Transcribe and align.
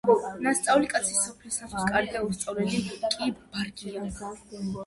ნასწავლი 0.45 0.87
კაცი 0.93 1.13
სოფლისთვის 1.17 1.85
კარგია, 1.91 2.23
უსწავლელი 2.31 2.83
კი 3.17 3.31
ბარგია 3.39 4.07